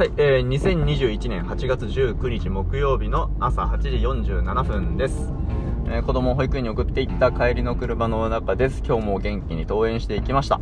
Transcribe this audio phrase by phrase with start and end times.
[0.00, 5.30] はい、えー、2021年8月19日木曜日の朝8時47分です。
[5.88, 8.82] えー、子供を保育園に送っていった帰りの車の中です。
[8.82, 10.58] 今日も元気に登園していきました。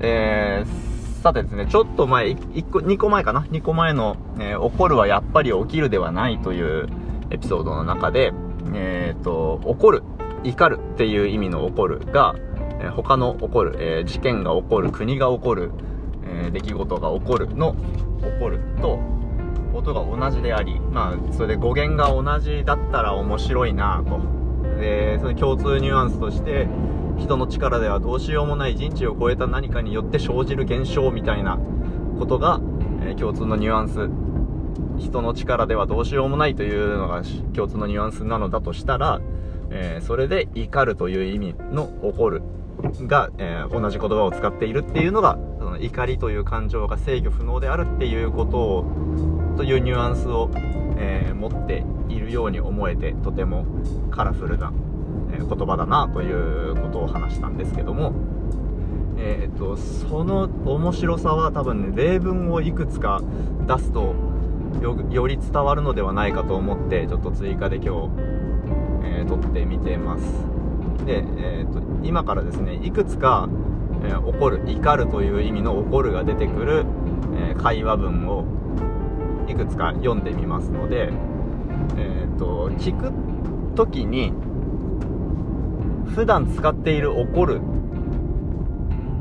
[0.00, 6.88] えー、さてですね、ちょっと前、1個、2個前かな ?2 個前の、えー、怒るはやっぱり起きるではないという
[7.30, 8.32] エピソードの中で、
[8.74, 10.02] え、ー、と、怒る、
[10.42, 12.34] 怒るっていう意味の怒るが、
[12.80, 15.70] えー、他の怒る、えー、事件が起こる、国が起こる、
[16.26, 17.74] え出来事が起こるの。
[18.20, 18.60] 起こる。
[18.80, 18.98] と
[19.74, 24.20] 音が同じでありまあそれで語源が同じだったら面白いなと。
[24.78, 26.68] でその共通ニュアンスとして
[27.18, 31.58] 人の力ではどうしようもない人知を超えた何かによって生じる現象みたいな
[32.18, 32.60] ことが、
[33.02, 34.08] えー、共通のニュアンス。
[34.96, 37.22] 人の力ではどうしようもないというのが
[37.52, 39.20] 共通のニュアンスなのだとしたら、
[39.70, 42.42] えー、それで怒るという意味の怒る
[43.06, 48.84] が、えー、同じ言葉を使っているっていうのがその怒りという感情が制御不能であるっていうことを
[49.56, 50.50] というニュアンスを、
[50.96, 53.66] えー、持っているように思えてとても
[54.10, 54.72] カラフルな、
[55.32, 58.12] え、言葉だなということを話したんですけども、
[59.16, 63.22] えーと、その面白さは多分ね例文をいくつか
[63.66, 64.14] 出すと
[64.82, 67.90] より伝わるのではないかと思ってちょっと追加で今日、
[69.04, 70.53] えー、撮ってみてます。
[71.04, 73.48] で、えーと今からですねいくつか
[74.04, 76.84] えー、怒る怒るという意味の怒るが出てくる、
[77.36, 78.44] えー、会話文を
[79.48, 81.10] いくつか読んでみますので、
[81.96, 83.12] えーと、聞く
[83.74, 84.32] 時に
[86.14, 87.60] 普段使っている怒る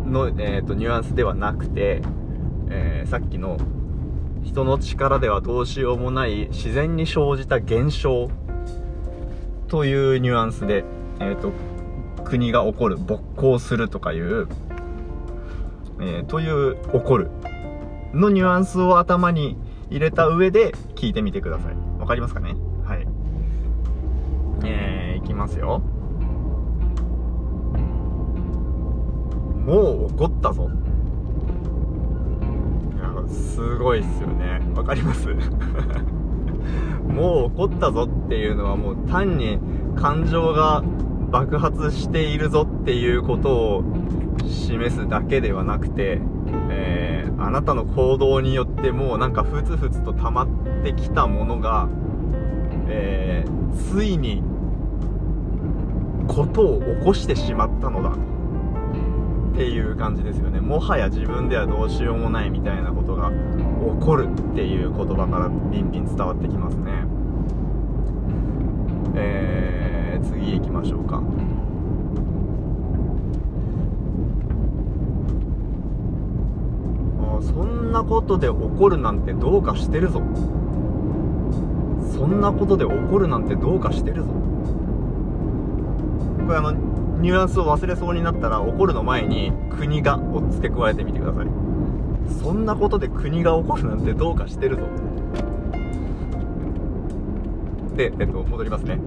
[0.05, 2.01] の、えーと、ニュアンスではなくて、
[2.69, 3.57] えー、さっきの
[4.43, 8.29] 人の力ではどうしようもない自然に生じた現象
[9.67, 10.83] というニュアンスで、
[11.19, 11.72] えーと
[12.33, 14.47] 国が起こる勃興するとかいう
[16.01, 17.29] えー、という怒る
[18.11, 19.55] のニュアンスを頭に
[19.91, 21.75] 入れた上で聞いてみてください。
[21.99, 22.55] わかりますかね？
[22.83, 23.07] はい。
[24.65, 25.79] えー、いきますよ。
[29.63, 30.71] もう怒ったぞ。
[32.95, 34.59] いや、すごいっすよね。
[34.75, 35.27] わかります？
[37.07, 39.59] もう怒ったぞっていうのはもう単に
[39.95, 40.83] 感情が
[41.33, 43.83] 爆発しているぞっていうことを
[44.47, 46.19] 示すだけではなくて、
[46.69, 50.47] えー、あなたの行動によってもうなんかふつふつと溜まっ
[50.83, 51.89] てきたものが、
[52.87, 54.43] えー、ついに
[56.27, 58.11] ことを起こしてしまったのだ。
[59.53, 60.61] っていう感じですよね。
[60.61, 66.91] もはや自分ではどうしようもないみたいなことが起こるっていう言葉からビンビン伝わってきますね。
[69.15, 69.92] えー、
[70.23, 71.21] 次行きましょうか。
[77.41, 80.21] そんなことで怒るなんてどうかしてるぞ。
[82.11, 84.29] そんなことで怒るなんてどうかしてるぞ。
[86.45, 86.71] これあの
[87.21, 91.47] ニュアンスを忘れそうになったら怒るの前に国がを付け加えてみてください。
[92.41, 94.83] そんなことで国が怒るなんてどうかしてるぞ。
[97.95, 98.99] で、えっと、戻りますね。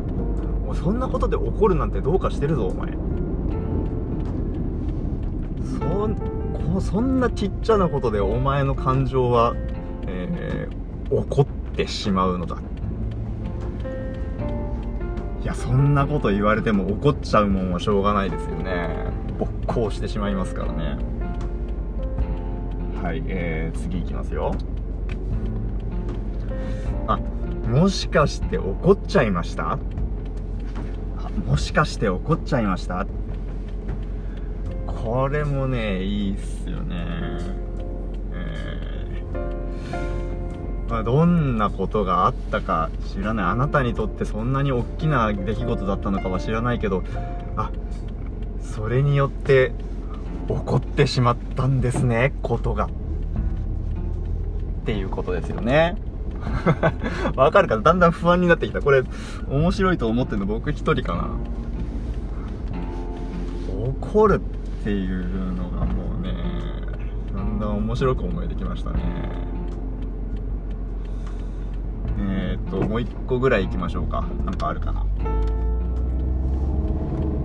[0.66, 2.90] もうそんなことで怒るなんてどうかしてるぞお前。
[5.78, 6.08] そ
[6.68, 9.54] もうそんなちっちゃなことでお前の感情は、
[10.06, 11.46] えー、怒っ
[11.76, 12.56] てしまうのだ。
[15.42, 19.06] いやそんなこと言われても怒っちゃうもんはしょうがないですよね。
[19.38, 20.98] 勃興してしまいますからね。
[23.00, 24.52] はいえー、次いきますよ。
[27.06, 27.20] あ
[27.68, 29.78] もしかして怒っちゃいました？
[31.44, 33.06] もしかして怒っちゃいました？
[34.86, 36.96] これもねいいっすよね。
[38.32, 43.46] えー、まあ、どんなことがあったか知らない。
[43.46, 47.04] あなたにとってそんなに大きな出来事だったのかは知らないけど
[47.56, 47.70] あ
[48.60, 49.72] それによって
[50.48, 52.86] 起こってしまったんですねことが。
[52.86, 52.88] っ
[54.86, 55.96] ていうことですよね。
[57.36, 57.82] わかるかな？
[57.82, 58.80] だんだん不安になってきた。
[58.80, 59.02] これ
[59.48, 61.28] 面白いと思ってるの僕一人かな？
[64.00, 66.34] 怒るっていうのがもうね
[67.34, 68.98] だんだん面白く思えてきましたね。
[72.18, 74.24] えー、っともう一個ぐらい行きましょうか。
[74.44, 75.04] なんかあるかな？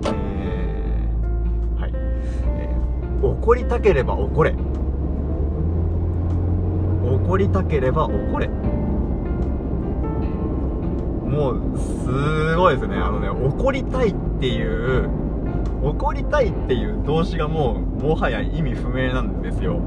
[0.06, 4.54] えー、はい、えー、怒りたければ怒れ。
[7.04, 8.48] 怒りたければ怒れ。
[11.32, 12.96] もうすごいですね。
[12.96, 15.08] あのね怒りたいっていう
[15.82, 19.80] 怒りたいっていう動詞がもうもはや意味不明なんですよ。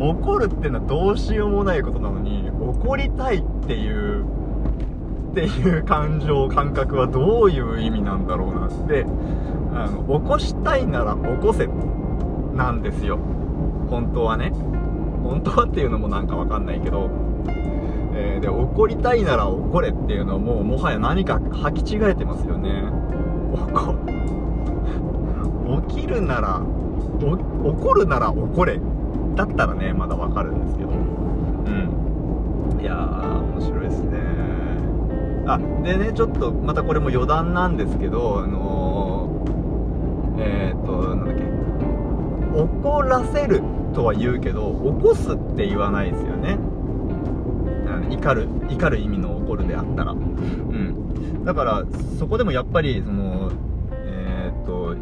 [0.00, 4.24] 怒るってのはどうしようもないことなのに怒りたいっていう
[5.32, 9.04] っていう感情感覚はどういう意味なんだろうなって
[9.74, 11.68] あの起こしたいなら起こせ
[12.54, 13.18] なんですよ。
[13.90, 14.52] 本当はね。
[15.24, 17.10] 本当はっていうのもなんかわかんないけど、
[18.20, 22.82] えー、で怒りたいなら怒れっていうのはもうもはや何か履き違えてますよね。
[23.52, 23.94] 怒
[25.86, 28.80] 起きるなら怒るなら怒れ。
[29.36, 30.90] だったらねまだわかるんですけど。
[30.90, 32.80] うん。
[32.80, 34.18] いやー面白いですね。
[35.46, 41.44] あでねちょっとまたこれも余談なんですけどあのー、えっ、ー、となんだっけ。
[42.60, 43.62] 怒らせる
[43.94, 46.58] とは言うけど起こすって言わないですよね。
[48.10, 50.12] 怒る怒る意味の怒るであったら。
[50.12, 51.44] うん。
[51.44, 51.84] だから
[52.18, 53.50] そこでもやっぱりその
[53.92, 54.96] えっ、と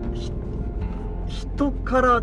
[1.28, 2.22] 人から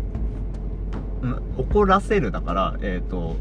[1.56, 3.36] 怒らせるだから、えっ、と、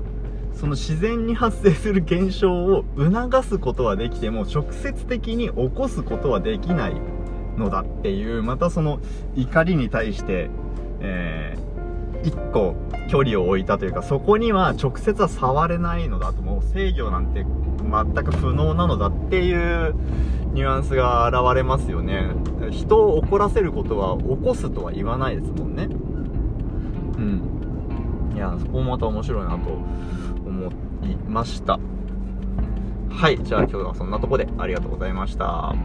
[0.54, 6.96] その自然に発生する現象を促すことはできても、直接的に起こすことはできない
[7.58, 9.00] のだっていう、またその
[9.36, 10.50] 怒りに対して、
[11.02, 11.73] えー、
[12.24, 12.76] 一個
[13.10, 19.94] 距離を置いたというか、そこには直接は触れないのだと、もう制御なんて全く不能なのだっていう
[20.54, 22.32] ニュアンスが現れますよね。
[22.72, 25.90] 人を怒らせることは起こすとは言わないですもんね。
[27.18, 27.54] うん。
[28.36, 29.70] いやそこもまた面白いなと
[30.46, 30.72] 思
[31.04, 31.80] いました
[33.10, 35.76] はいじゃあ今日はそんなとこでありがとうございました